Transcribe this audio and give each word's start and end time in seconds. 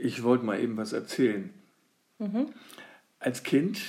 Ich 0.00 0.22
wollte 0.22 0.44
mal 0.44 0.60
eben 0.60 0.76
was 0.76 0.92
erzählen. 0.92 1.50
Als 3.20 3.42
Kind, 3.42 3.80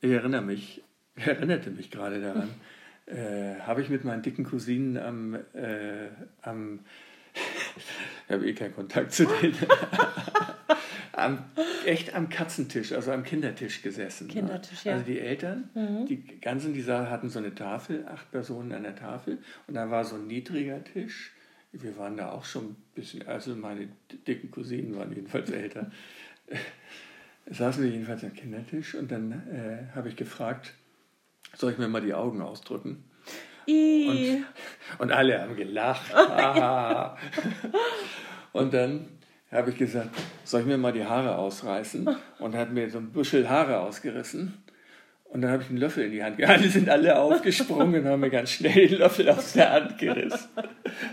ich 0.00 0.10
erinnere 0.10 0.42
mich, 0.42 0.82
ich 1.16 1.26
erinnerte 1.26 1.70
mich 1.70 1.90
gerade 1.90 2.20
daran, 2.20 2.50
äh, 3.06 3.60
habe 3.60 3.82
ich 3.82 3.88
mit 3.88 4.04
meinen 4.04 4.22
dicken 4.22 4.44
Cousinen 4.44 4.96
am, 4.96 5.34
äh, 5.54 6.08
am 6.42 6.80
ich 8.26 8.32
habe 8.32 8.48
eh 8.48 8.54
keinen 8.54 8.74
Kontakt 8.74 9.12
zu 9.12 9.24
denen, 9.24 9.56
am, 11.12 11.44
echt 11.84 12.14
am 12.14 12.28
Katzentisch, 12.28 12.92
also 12.92 13.12
am 13.12 13.22
Kindertisch 13.22 13.82
gesessen. 13.82 14.26
ne? 14.26 14.32
Kindertisch, 14.32 14.84
ja. 14.84 14.94
Also 14.94 15.04
die 15.04 15.20
Eltern, 15.20 15.70
die 16.08 16.40
ganzen, 16.40 16.74
die 16.74 16.84
hatten 16.84 17.28
so 17.28 17.38
eine 17.38 17.54
Tafel, 17.54 18.04
acht 18.08 18.30
Personen 18.32 18.72
an 18.72 18.82
der 18.82 18.96
Tafel 18.96 19.38
und 19.68 19.74
da 19.74 19.90
war 19.90 20.04
so 20.04 20.16
ein 20.16 20.26
niedriger 20.26 20.82
Tisch. 20.82 21.32
Wir 21.72 21.96
waren 21.96 22.16
da 22.16 22.32
auch 22.32 22.44
schon 22.44 22.70
ein 22.70 22.76
bisschen, 22.94 23.26
also 23.26 23.54
meine 23.54 23.88
dicken 24.26 24.50
Cousinen 24.50 24.96
waren 24.96 25.12
jedenfalls 25.12 25.50
älter. 25.50 25.90
Saßen 27.46 27.82
wir 27.82 27.90
jedenfalls 27.90 28.24
am 28.24 28.34
Kindertisch 28.34 28.94
und 28.94 29.10
dann 29.10 29.32
äh, 29.32 29.94
habe 29.94 30.08
ich 30.08 30.16
gefragt, 30.16 30.74
soll 31.54 31.72
ich 31.72 31.78
mir 31.78 31.88
mal 31.88 32.00
die 32.00 32.14
Augen 32.14 32.40
ausdrücken? 32.42 33.04
I. 33.68 34.42
Und 34.98 35.12
alle 35.12 35.40
haben 35.40 35.56
gelacht. 35.56 36.12
Und 38.52 38.74
dann 38.74 39.08
habe 39.50 39.70
ich 39.70 39.76
gesagt, 39.76 40.10
soll 40.44 40.62
ich 40.62 40.66
mir 40.66 40.78
mal 40.78 40.92
die 40.92 41.04
Haare 41.04 41.36
ausreißen? 41.36 42.08
Und 42.38 42.56
hat 42.56 42.72
mir 42.72 42.90
so 42.90 42.98
ein 42.98 43.12
Büschel 43.12 43.48
Haare 43.48 43.80
ausgerissen. 43.80 44.62
Und 45.30 45.42
dann 45.42 45.52
habe 45.52 45.62
ich 45.62 45.68
einen 45.68 45.78
Löffel 45.78 46.04
in 46.04 46.10
die 46.12 46.22
Hand 46.24 46.38
gehalten. 46.38 46.64
Die 46.64 46.68
sind 46.68 46.88
alle 46.88 47.16
aufgesprungen 47.18 48.02
und 48.02 48.08
haben 48.10 48.20
mir 48.20 48.30
ganz 48.30 48.50
schnell 48.50 48.88
den 48.88 48.98
Löffel 48.98 49.28
aus 49.30 49.52
der 49.52 49.70
Hand 49.72 49.96
gerissen. 49.98 50.48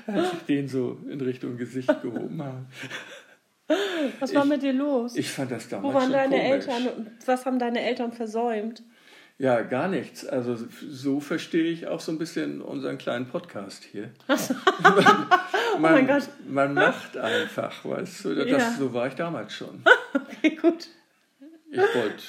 Als 0.07 0.33
ich 0.33 0.39
den 0.47 0.67
so 0.67 0.97
in 1.09 1.21
Richtung 1.21 1.55
Gesicht 1.57 2.01
gehoben 2.01 2.41
habe. 2.41 2.65
Was 4.19 4.33
war 4.33 4.43
ich- 4.43 4.49
mit 4.49 4.63
dir 4.63 4.73
los? 4.73 5.15
Ich 5.15 5.29
fand 5.29 5.51
das 5.51 5.69
damals 5.69 5.89
Wo 5.93 5.93
waren 5.93 6.03
schon 6.05 6.13
deine 6.13 6.35
komisch. 6.37 6.51
Eltern 6.67 7.11
was 7.25 7.45
haben 7.45 7.59
deine 7.59 7.81
Eltern 7.81 8.11
versäumt? 8.11 8.81
Ja, 9.39 9.61
gar 9.61 9.87
nichts. 9.87 10.25
Also 10.25 10.57
so 10.89 11.19
verstehe 11.19 11.65
ich 11.65 11.85
auch 11.85 11.99
so 11.99 12.11
ein 12.11 12.17
bisschen 12.17 12.59
unseren 12.61 12.97
kleinen 12.97 13.27
Podcast 13.27 13.83
hier. 13.83 14.09
man, 14.27 14.39
Oh 15.75 15.79
mein 15.79 16.07
Gott. 16.07 16.23
man 16.49 16.73
macht 16.73 17.17
einfach, 17.17 17.85
weißt 17.85 18.25
du. 18.25 18.33
Das, 18.35 18.47
Ja. 18.47 18.71
So 18.79 18.93
war 18.93 19.07
ich 19.07 19.13
damals 19.13 19.53
schon. 19.53 19.83
Okay, 20.13 20.55
gut. 20.55 20.87
Ich 21.69 21.77
wollte 21.77 22.23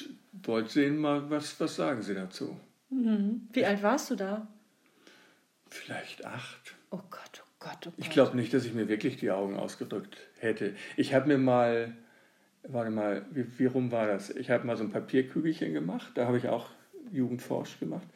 wollt 0.48 0.70
sehen, 0.70 0.98
mal, 0.98 1.30
was, 1.30 1.60
was 1.60 1.76
sagen 1.76 2.02
Sie 2.02 2.14
dazu? 2.14 2.58
Wie 2.90 3.64
alt 3.64 3.82
warst 3.82 4.10
du 4.10 4.16
da? 4.16 4.48
Vielleicht 5.68 6.24
acht. 6.24 6.74
Oh 6.90 7.00
Gott, 7.10 7.42
oh 7.44 7.50
Gott, 7.58 7.86
oh 7.86 7.90
Gott. 7.90 7.94
Ich 7.98 8.10
glaube 8.10 8.36
nicht, 8.36 8.52
dass 8.54 8.64
ich 8.64 8.72
mir 8.72 8.88
wirklich 8.88 9.18
die 9.18 9.30
Augen 9.30 9.56
ausgedrückt 9.56 10.16
hätte. 10.38 10.74
Ich 10.96 11.12
habe 11.12 11.28
mir 11.28 11.38
mal, 11.38 11.94
warte 12.62 12.90
mal, 12.90 13.26
wie, 13.30 13.58
wie 13.58 13.66
rum 13.66 13.92
war 13.92 14.06
das? 14.06 14.30
Ich 14.30 14.50
habe 14.50 14.66
mal 14.66 14.76
so 14.76 14.84
ein 14.84 14.90
Papierkügelchen 14.90 15.74
gemacht, 15.74 16.12
da 16.14 16.26
habe 16.26 16.38
ich 16.38 16.48
auch 16.48 16.70
Jugendforsch 17.12 17.78
gemacht. 17.78 18.06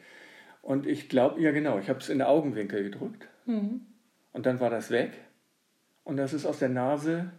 Und 0.63 0.87
ich 0.87 1.09
glaube, 1.09 1.39
ja 1.41 1.51
genau, 1.51 1.77
ich 1.77 1.89
habe 1.89 1.99
es 1.99 2.09
in 2.09 2.19
den 2.19 2.27
Augenwinkel 2.27 2.83
gedrückt. 2.83 3.27
Und 4.31 4.45
dann 4.45 4.59
war 4.59 4.69
das 4.69 4.89
weg. 4.89 5.11
Und 6.03 6.17
das 6.17 6.33
ist 6.33 6.45
aus 6.45 6.59
der 6.59 6.69
Nase 6.69 7.31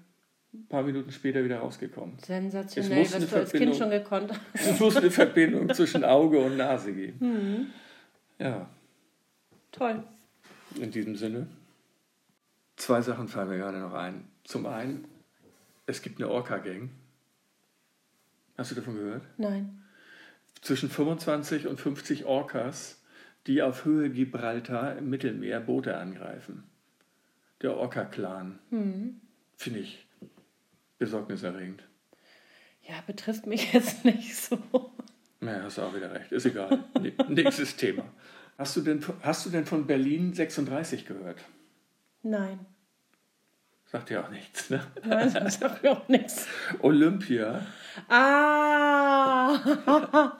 ein 0.54 0.66
paar 0.68 0.82
Minuten 0.82 1.10
später 1.10 1.44
wieder 1.44 1.58
rausgekommen. 1.58 2.16
Es 2.20 2.26
Sensationell, 2.26 2.98
muss 3.00 3.14
was 3.14 3.30
du 3.30 3.36
als 3.36 3.52
Kind 3.52 3.76
schon 3.76 3.90
gekonnt 3.90 4.30
hast. 4.32 4.40
Es 4.54 4.80
muss 4.80 4.96
eine 4.96 5.10
Verbindung 5.10 5.68
zwischen 5.74 6.04
Auge 6.04 6.38
und 6.38 6.56
Nase 6.56 6.92
geben. 6.92 7.72
Ja, 8.38 8.68
Toll. 9.72 10.02
in 10.76 10.90
diesem 10.90 11.16
Sinne. 11.16 11.48
Zwei 12.76 13.00
Sachen 13.02 13.28
fallen 13.28 13.48
mir 13.50 13.58
gerade 13.58 13.78
noch 13.78 13.92
ein. 13.94 14.28
Zum 14.44 14.66
einen, 14.66 15.06
es 15.86 16.02
gibt 16.02 16.20
eine 16.20 16.30
Orca-Gang. 16.30 16.90
Hast 18.56 18.70
du 18.70 18.74
davon 18.76 18.94
gehört? 18.94 19.22
Nein. 19.36 19.82
Zwischen 20.60 20.88
25 20.88 21.66
und 21.66 21.80
50 21.80 22.24
Orcas, 22.24 23.02
die 23.46 23.62
auf 23.62 23.84
Höhe 23.84 24.10
Gibraltar 24.10 24.96
im 24.96 25.10
Mittelmeer 25.10 25.60
Boote 25.60 25.96
angreifen. 25.96 26.64
Der 27.62 27.76
Orca-Clan. 27.76 28.58
Finde 29.56 29.78
ich 29.78 30.03
besorgniserregend. 30.98 31.82
Ja, 32.82 32.96
betrifft 33.06 33.46
mich 33.46 33.72
jetzt 33.72 34.04
nicht 34.04 34.36
so. 34.36 34.58
Naja, 35.40 35.62
hast 35.64 35.78
du 35.78 35.82
auch 35.82 35.94
wieder 35.94 36.12
recht. 36.12 36.32
Ist 36.32 36.46
egal. 36.46 36.84
Nächstes 37.28 37.76
Thema. 37.76 38.04
Hast 38.56 38.76
du, 38.76 38.80
denn, 38.82 39.04
hast 39.22 39.44
du 39.46 39.50
denn 39.50 39.66
von 39.66 39.86
Berlin 39.86 40.32
36 40.32 41.06
gehört? 41.06 41.40
Nein. 42.22 42.60
Sagt 43.86 44.10
ja 44.10 44.24
auch 44.24 44.30
nichts, 44.30 44.70
ne? 44.70 44.80
Nein, 45.04 45.32
das 45.34 45.54
sagt 45.60 45.82
mir 45.82 45.92
auch 45.92 46.08
nichts. 46.08 46.46
Olympia. 46.80 47.66
Ah! 48.08 49.58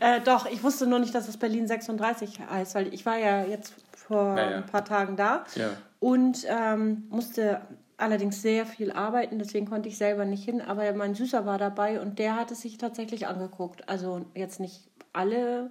äh, 0.00 0.20
doch, 0.20 0.46
ich 0.46 0.62
wusste 0.62 0.86
nur 0.86 0.98
nicht, 0.98 1.14
dass 1.14 1.28
es 1.28 1.36
Berlin 1.36 1.66
36 1.66 2.40
heißt, 2.40 2.74
weil 2.74 2.92
ich 2.94 3.04
war 3.06 3.18
ja 3.18 3.44
jetzt 3.44 3.74
vor 4.06 4.34
Naja. 4.34 4.56
ein 4.58 4.66
paar 4.66 4.84
Tagen 4.84 5.16
da 5.16 5.44
Ja. 5.54 5.70
und 6.00 6.44
ähm, 6.48 7.04
musste 7.10 7.60
allerdings 7.98 8.42
sehr 8.42 8.66
viel 8.66 8.92
arbeiten, 8.92 9.38
deswegen 9.38 9.66
konnte 9.66 9.88
ich 9.88 9.96
selber 9.96 10.24
nicht 10.24 10.44
hin, 10.44 10.60
aber 10.60 10.92
mein 10.92 11.14
Süßer 11.14 11.46
war 11.46 11.56
dabei 11.58 12.00
und 12.00 12.18
der 12.18 12.36
hat 12.36 12.50
es 12.50 12.60
sich 12.60 12.76
tatsächlich 12.78 13.26
angeguckt. 13.26 13.88
Also 13.88 14.26
jetzt 14.34 14.60
nicht 14.60 14.88
alle 15.14 15.70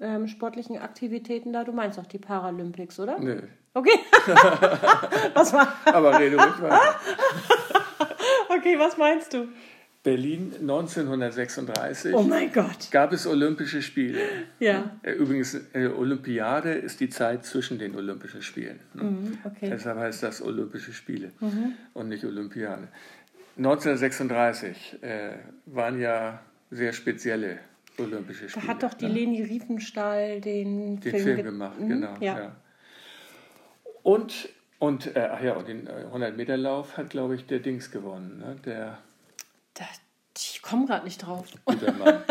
ähm, 0.00 0.28
sportlichen 0.28 0.78
Aktivitäten 0.78 1.52
da, 1.52 1.64
du 1.64 1.72
meinst 1.72 1.98
doch 1.98 2.06
die 2.06 2.18
Paralympics, 2.18 3.00
oder? 3.00 3.18
Nö. 3.18 3.42
Okay. 3.74 3.98
was 5.34 5.52
war? 5.52 5.72
Aber 5.86 6.18
rede 6.18 6.36
ruhig 6.36 6.62
weiter. 6.62 6.80
Okay, 8.50 8.78
was 8.78 8.96
meinst 8.96 9.34
du? 9.34 9.48
Berlin 10.10 10.52
1936 10.60 12.14
Oh 12.14 12.22
mein 12.22 12.52
Gott. 12.52 12.90
gab 12.90 13.12
es 13.12 13.26
Olympische 13.26 13.82
Spiele. 13.82 14.20
Ja. 14.58 14.90
Äh, 15.02 15.12
Übrigens, 15.12 15.54
äh, 15.74 15.86
Olympiade 15.88 16.72
ist 16.72 17.00
die 17.00 17.08
Zeit 17.08 17.44
zwischen 17.44 17.78
den 17.78 17.94
Olympischen 17.96 18.42
Spielen. 18.42 18.80
ne? 18.94 19.02
Mhm, 19.04 19.38
okay. 19.44 19.68
Deshalb 19.70 19.98
heißt 19.98 20.22
das 20.22 20.40
Olympische 20.42 20.92
Spiele 20.92 21.32
und 21.94 22.08
nicht 22.08 22.24
Olympiade. 22.24 22.88
1936 23.56 25.02
äh, 25.02 25.30
waren 25.66 26.00
ja 26.00 26.40
sehr 26.70 26.92
spezielle 26.92 27.58
Olympische 27.98 28.44
Da 28.44 28.48
Spiele. 28.50 28.66
hat 28.68 28.82
doch 28.82 28.94
die 28.94 29.06
ne? 29.06 29.12
Leni 29.12 29.42
Riefenstahl 29.42 30.40
den, 30.40 31.00
den 31.00 31.10
Film, 31.10 31.22
Film 31.24 31.36
ge- 31.36 31.44
gemacht, 31.44 31.80
Mhm, 31.80 31.88
genau. 31.88 32.14
Ja. 32.20 32.38
Ja. 32.38 32.56
Und, 34.02 34.48
und, 34.78 35.16
äh, 35.16 35.28
ach 35.32 35.42
ja, 35.42 35.54
und 35.54 35.68
den 35.68 35.88
100-Meter-Lauf 35.88 36.96
hat, 36.96 37.10
glaube 37.10 37.34
ich, 37.34 37.46
der 37.46 37.58
Dings 37.58 37.90
gewonnen. 37.90 38.38
Ne? 38.38 38.56
Der 38.64 38.98
Da, 39.78 39.84
ich 40.36 40.60
komme 40.62 40.86
gerade 40.86 41.04
nicht 41.04 41.18
drauf. 41.18 41.46
guter 41.64 41.92
Mann. 41.92 42.22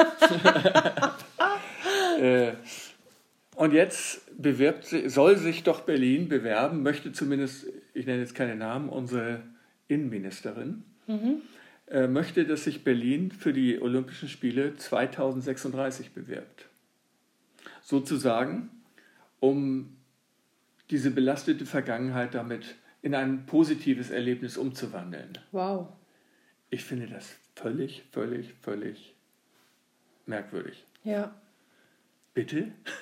äh, 2.22 2.54
und 3.56 3.74
jetzt 3.74 4.22
bewirbt, 4.42 4.86
soll 5.08 5.38
sich 5.38 5.64
doch 5.64 5.82
Berlin 5.82 6.28
bewerben, 6.28 6.84
möchte 6.84 7.12
zumindest, 7.12 7.66
ich 7.94 8.06
nenne 8.06 8.20
jetzt 8.20 8.36
keine 8.36 8.56
Namen, 8.56 8.90
unsere 8.90 9.42
Innenministerin, 9.88 10.84
äh, 11.90 12.08
möchte, 12.08 12.46
dass 12.46 12.66
sich 12.66 12.84
Berlin 12.84 13.32
für 13.32 13.54
die 13.54 13.82
Olympischen 13.82 14.30
Spiele 14.30 14.76
2036 14.76 16.12
bewirbt. 16.12 16.66
Sozusagen, 17.82 18.70
um 19.40 19.96
diese 20.90 21.12
belastete 21.12 21.66
Vergangenheit 21.66 22.36
damit 22.36 22.76
in 23.02 23.16
ein 23.16 23.46
positives 23.46 24.10
Erlebnis 24.10 24.58
umzuwandeln. 24.58 25.38
Wow. 25.52 25.88
Ich 26.70 26.84
finde 26.84 27.08
das 27.08 27.36
völlig, 27.56 28.04
völlig, 28.12 28.54
völlig 28.62 29.16
merkwürdig. 30.26 30.84
Ja. 31.04 31.34
Bitte? 32.34 32.72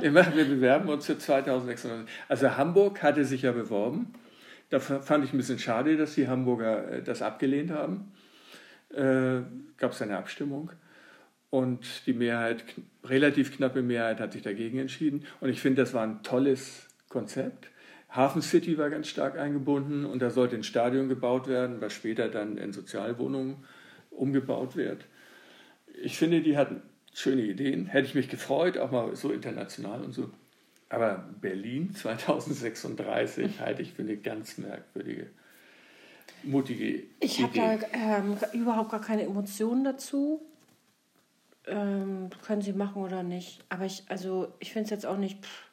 wir, 0.00 0.10
bewerben 0.12 0.88
uns 0.88 1.06
für 1.06 1.18
2600. 1.18 2.08
Also 2.28 2.56
Hamburg 2.56 3.02
hatte 3.02 3.24
sich 3.24 3.42
ja 3.42 3.52
beworben. 3.52 4.14
Da 4.70 4.80
fand 4.80 5.24
ich 5.24 5.32
ein 5.32 5.36
bisschen 5.36 5.58
schade, 5.58 5.96
dass 5.96 6.14
die 6.14 6.28
Hamburger 6.28 6.90
äh, 6.90 7.02
das 7.02 7.22
abgelehnt 7.22 7.70
haben. 7.70 8.12
Äh, 8.90 9.42
Gab 9.76 9.92
es 9.92 10.02
eine 10.02 10.16
Abstimmung. 10.16 10.72
Und 11.50 12.06
die 12.06 12.12
Mehrheit, 12.12 12.64
relativ 13.04 13.56
knappe 13.56 13.80
Mehrheit, 13.80 14.20
hat 14.20 14.32
sich 14.32 14.42
dagegen 14.42 14.78
entschieden. 14.78 15.24
Und 15.40 15.50
ich 15.50 15.60
finde, 15.60 15.82
das 15.82 15.94
war 15.94 16.02
ein 16.02 16.22
tolles 16.22 16.86
Konzept. 17.08 17.70
Hafen 18.10 18.42
City 18.42 18.78
war 18.78 18.90
ganz 18.90 19.08
stark 19.08 19.38
eingebunden 19.38 20.06
und 20.06 20.20
da 20.20 20.30
sollte 20.30 20.56
ein 20.56 20.62
Stadion 20.62 21.08
gebaut 21.08 21.46
werden, 21.46 21.80
was 21.80 21.92
später 21.92 22.28
dann 22.28 22.56
in 22.56 22.72
Sozialwohnungen 22.72 23.56
umgebaut 24.10 24.76
wird. 24.76 25.04
Ich 26.02 26.16
finde, 26.16 26.40
die 26.40 26.56
hatten 26.56 26.82
schöne 27.12 27.42
Ideen. 27.42 27.86
Hätte 27.86 28.06
ich 28.06 28.14
mich 28.14 28.28
gefreut, 28.28 28.78
auch 28.78 28.90
mal 28.90 29.14
so 29.16 29.30
international 29.30 30.02
und 30.02 30.12
so. 30.12 30.30
Aber 30.88 31.28
Berlin 31.40 31.94
2036 31.94 33.60
halte 33.60 33.82
ich 33.82 33.92
für 33.92 34.02
eine 34.02 34.16
ganz 34.16 34.58
merkwürdige, 34.58 35.28
mutige 36.42 37.02
Ich 37.20 37.42
habe 37.42 37.54
da 37.54 37.78
ähm, 37.92 38.36
überhaupt 38.52 38.90
gar 38.90 39.00
keine 39.00 39.22
Emotionen 39.22 39.84
dazu. 39.84 40.40
Ähm, 41.66 42.30
können 42.46 42.62
sie 42.62 42.72
machen 42.72 43.02
oder 43.02 43.22
nicht. 43.22 43.62
Aber 43.68 43.84
ich, 43.84 44.04
also 44.08 44.54
ich 44.58 44.72
finde 44.72 44.84
es 44.84 44.90
jetzt 44.90 45.04
auch 45.04 45.18
nicht. 45.18 45.44
Pff, 45.44 45.68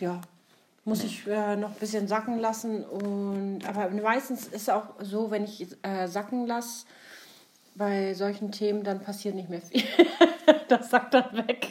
ja. 0.00 0.22
Muss 0.84 1.04
ich 1.04 1.26
äh, 1.28 1.56
noch 1.56 1.70
ein 1.70 1.78
bisschen 1.78 2.08
sacken 2.08 2.38
lassen. 2.38 2.84
Und, 2.84 3.60
aber 3.66 3.88
meistens 3.90 4.46
ist 4.46 4.62
es 4.62 4.68
auch 4.68 4.94
so, 5.00 5.30
wenn 5.30 5.44
ich 5.44 5.66
äh, 5.82 6.08
sacken 6.08 6.46
lasse, 6.46 6.86
bei 7.74 8.14
solchen 8.14 8.52
Themen, 8.52 8.82
dann 8.82 9.00
passiert 9.00 9.34
nicht 9.34 9.48
mehr 9.48 9.62
viel. 9.62 9.82
das 10.68 10.90
sagt 10.90 11.14
dann 11.14 11.46
weg. 11.46 11.68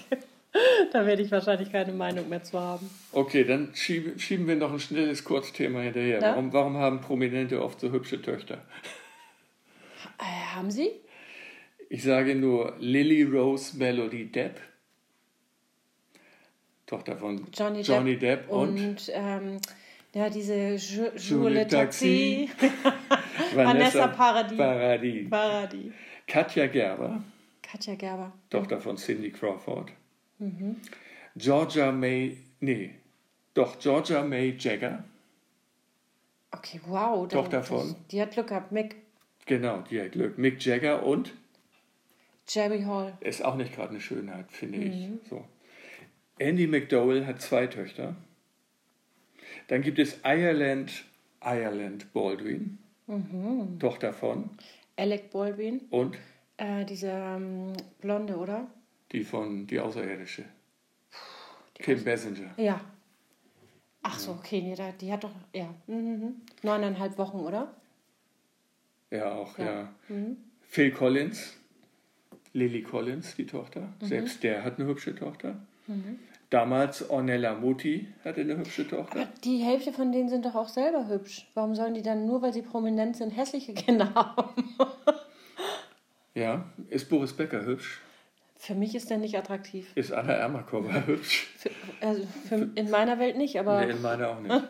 da 0.92 1.06
werde 1.06 1.22
ich 1.22 1.32
wahrscheinlich 1.32 1.72
keine 1.72 1.94
Meinung 1.94 2.30
mehr 2.30 2.44
zu 2.44 2.60
haben. 2.60 2.90
Okay, 3.12 3.44
dann 3.44 3.76
schieben, 3.76 4.18
schieben 4.20 4.48
wir 4.48 4.56
noch 4.56 4.72
ein 4.72 4.80
schnelles 4.80 5.24
Kurzthema 5.24 5.82
hinterher. 5.82 6.20
Ja? 6.22 6.32
Warum, 6.32 6.54
warum 6.54 6.78
haben 6.78 7.02
Prominente 7.02 7.62
oft 7.62 7.80
so 7.80 7.92
hübsche 7.92 8.22
Töchter? 8.22 8.66
Äh, 10.20 10.56
haben 10.56 10.72
Sie? 10.72 10.90
Ich 11.90 12.04
sage 12.04 12.36
nur 12.36 12.76
Lily 12.80 13.24
Rose 13.24 13.78
Melody 13.78 14.32
Depp, 14.32 14.62
Tochter 16.92 17.16
von 17.16 17.48
Johnny, 17.54 17.82
Johnny 17.84 18.18
Depp, 18.18 18.42
Depp, 18.42 18.50
und, 18.52 18.78
und 18.78 19.12
ähm, 19.14 19.60
ja, 20.14 20.30
diese 20.30 20.76
Julie 20.76 21.12
Julie 21.16 21.66
Taxi, 21.68 22.50
Vanessa 23.56 23.56
Vanessa 23.56 24.08
Paradis. 24.08 24.58
Paradis. 24.58 25.30
Paradis. 25.30 25.94
Katja 26.28 26.68
Gerber, 26.68 27.24
Katja 27.62 27.96
Gerber. 27.96 28.34
Tochter 28.50 28.82
von 28.82 28.98
Cindy 28.98 29.32
Crawford. 29.32 29.90
Mhm. 30.40 30.76
Georgia 31.38 31.94
May, 31.94 32.36
nee, 32.60 32.94
doch 33.54 33.80
Georgia 33.80 34.22
May 34.22 34.56
Jagger, 34.60 35.06
Okay, 36.54 36.82
wow. 36.88 37.26
Tochter 37.30 37.64
von? 37.64 37.96
Die 38.12 38.22
hat 38.22 38.32
Glück 38.32 38.48
gehabt. 38.48 38.74
Mick 38.74 38.98
genau, 39.46 39.82
die 39.90 40.02
hat 40.02 40.12
Glück. 40.12 40.38
Mick 40.38 40.62
Jagger 40.66 41.04
und 41.06 41.34
Jerry 42.50 42.82
Hall. 42.84 43.14
ist 43.22 43.46
auch 43.46 43.56
nicht 43.56 43.74
gerade 43.74 43.92
eine 43.92 44.02
Schönheit, 44.02 44.52
finde 44.52 44.80
Mhm. 44.80 45.20
ich. 45.24 45.30
So. 45.30 45.46
Andy 46.42 46.66
McDowell 46.66 47.26
hat 47.28 47.40
zwei 47.42 47.68
Töchter. 47.68 48.16
Dann 49.68 49.84
gibt 49.84 50.00
es 50.00 50.18
Ireland, 50.24 51.06
Ireland 51.44 52.12
Baldwin, 52.14 52.80
Mhm. 53.08 53.78
Tochter 53.80 54.12
von 54.14 54.50
Alec 54.98 55.30
Baldwin. 55.32 55.82
und 55.92 56.18
Äh, 56.58 56.86
diese 56.86 57.08
ähm, 57.10 57.74
Blonde, 58.02 58.38
oder? 58.38 58.68
die 59.12 59.24
von 59.24 59.68
Die 59.68 59.80
Außerirdische. 59.80 60.46
Kim 61.76 62.04
Basinger. 62.04 62.54
Ja. 62.58 62.80
Ach 64.04 64.18
so, 64.18 64.32
okay, 64.32 64.62
nee, 64.62 64.76
da, 64.76 64.92
die 64.94 65.12
hat 65.12 65.24
doch, 65.24 65.32
ja, 65.54 65.74
mhm. 65.88 66.36
neuneinhalb 66.64 67.18
Wochen, 67.18 67.40
oder? 67.40 67.74
Ja, 69.12 69.32
auch, 69.34 69.58
ja. 69.60 69.94
Mhm. 70.10 70.38
Phil 70.62 70.92
Collins, 70.92 71.56
Lily 72.54 72.82
Collins, 72.82 73.36
die 73.36 73.46
Tochter. 73.46 73.94
Mhm. 74.02 74.06
Selbst 74.06 74.44
der 74.44 74.64
hat 74.64 74.80
eine 74.80 74.88
hübsche 74.88 75.14
Tochter. 75.16 75.56
Damals 76.52 77.10
Ornella 77.10 77.54
Muti 77.56 78.08
hatte 78.26 78.42
eine 78.42 78.58
hübsche 78.58 78.86
Tochter. 78.86 79.22
Aber 79.22 79.30
die 79.46 79.60
Hälfte 79.60 79.94
von 79.94 80.12
denen 80.12 80.28
sind 80.28 80.46
doch 80.46 80.54
auch 80.56 80.68
selber 80.68 81.08
hübsch. 81.08 81.48
Warum 81.54 81.76
sollen 81.76 81.94
die 81.94 82.02
dann 82.02 82.26
nur, 82.26 82.42
weil 82.42 82.52
sie 82.52 82.62
prominent 82.62 83.16
sind, 83.16 83.32
hässliche 83.32 83.74
Kinder 83.74 84.14
haben? 84.14 84.76
Ja, 86.34 86.64
ist 86.90 87.10
Boris 87.10 87.34
Becker 87.34 87.66
hübsch? 87.66 88.00
Für 88.56 88.74
mich 88.74 88.96
ist 88.96 89.10
der 89.10 89.18
nicht 89.18 89.38
attraktiv. 89.38 89.92
Ist 89.96 90.14
Anna 90.14 90.32
Ermakova 90.32 91.06
hübsch? 91.06 91.50
Für, 91.58 91.72
also 92.00 92.26
für, 92.48 92.70
in 92.76 92.90
meiner 92.90 93.20
Welt 93.20 93.36
nicht, 93.36 93.60
aber, 93.60 93.86
Nee, 93.86 93.92
in 93.92 94.02
meiner 94.02 94.30
auch 94.30 94.40
nicht. 94.40 94.64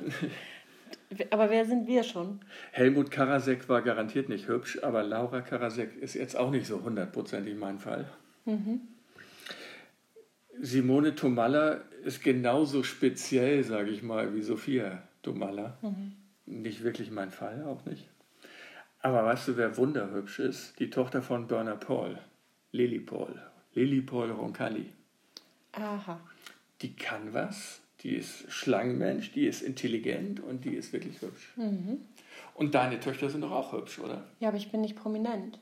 aber 1.30 1.52
wer 1.52 1.66
sind 1.66 1.86
wir 1.86 2.02
schon? 2.02 2.40
Helmut 2.72 3.12
Karasek 3.12 3.70
war 3.70 3.84
garantiert 3.84 4.28
nicht 4.28 4.48
hübsch, 4.48 4.80
aber 4.82 5.04
Laura 5.04 5.42
Karasek 5.42 5.96
ist 5.98 6.16
jetzt 6.16 6.36
auch 6.36 6.50
nicht 6.50 6.66
so 6.66 6.82
hundertprozentig 6.82 7.56
mein 7.56 7.78
Fall. 7.78 8.10
Simone 10.64 11.16
Tomalla 11.16 11.82
ist 12.04 12.24
genauso 12.24 12.84
speziell, 12.84 13.64
sage 13.64 13.90
ich 13.90 14.04
mal, 14.04 14.36
wie 14.36 14.44
Sophia 14.44 15.02
Tomalla. 15.24 15.78
Nicht 16.46 16.84
wirklich 16.84 17.10
mein 17.10 17.32
Fall, 17.32 17.64
auch 17.64 17.84
nicht. 17.86 18.08
Aber 19.00 19.26
weißt 19.26 19.48
du, 19.48 19.58
wer 19.58 19.76
wunderhübsch 19.78 20.40
ist? 20.40 20.80
Die 20.80 20.92
Tochter 20.92 21.24
von 21.24 21.48
Berner 21.48 21.76
Paul, 21.76 22.20
Lily 22.72 23.00
Paul. 23.00 23.42
Lily 23.74 24.02
Paul 24.02 24.30
Roncalli. 24.30 24.86
Aha. 25.72 26.20
Die 26.82 26.94
kann 26.94 27.34
was, 27.34 27.82
die 28.02 28.16
ist 28.16 28.52
Schlangenmensch, 28.52 29.32
die 29.32 29.48
ist 29.48 29.64
intelligent 29.64 30.42
und 30.42 30.64
die 30.66 30.76
ist 30.76 30.94
wirklich 30.94 31.22
hübsch. 31.22 31.54
Und 32.54 32.76
deine 32.76 33.00
Töchter 33.00 33.30
sind 33.30 33.42
doch 33.42 33.52
auch 33.52 33.74
hübsch, 33.74 33.98
oder? 33.98 34.26
Ja, 34.40 34.50
aber 34.50 34.58
ich 34.58 34.72
bin 34.72 34.82
nicht 34.82 34.96
prominent. 34.96 35.58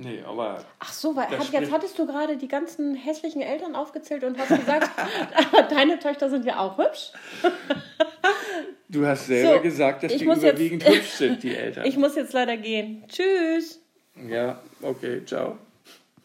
Nee, 0.00 0.22
aber 0.24 0.64
Ach 0.78 0.92
so, 0.92 1.16
weil, 1.16 1.26
hat, 1.28 1.50
jetzt 1.50 1.72
hattest 1.72 1.98
du 1.98 2.06
gerade 2.06 2.36
die 2.36 2.46
ganzen 2.46 2.94
hässlichen 2.94 3.42
Eltern 3.42 3.74
aufgezählt 3.74 4.22
und 4.22 4.38
hast 4.38 4.48
gesagt, 4.50 4.88
deine 5.70 5.98
Töchter 5.98 6.30
sind 6.30 6.44
ja 6.44 6.60
auch 6.60 6.78
hübsch. 6.78 7.10
du 8.88 9.04
hast 9.04 9.26
selber 9.26 9.56
So, 9.56 9.60
gesagt, 9.62 10.04
dass 10.04 10.16
die 10.16 10.24
muss 10.24 10.36
jetzt- 10.42 10.52
überwiegend 10.52 10.88
hübsch 10.88 11.10
sind, 11.10 11.42
die 11.42 11.54
Eltern. 11.54 11.84
Ich 11.88 11.96
muss 11.96 12.14
jetzt 12.14 12.32
leider 12.32 12.56
gehen. 12.56 13.04
Tschüss. 13.08 13.80
ja, 14.28 14.60
okay, 14.82 15.24
ciao. 15.24 15.58